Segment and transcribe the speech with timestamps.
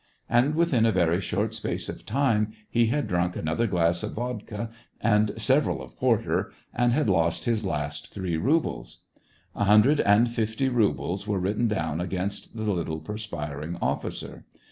[0.27, 4.71] And within a very short space of time he had drunk another glass of vodka
[4.99, 9.01] and several of por ter, and had lost his last three rubles.
[9.55, 14.43] A hundred and fifty rubles were written down against the little, perspiring officer.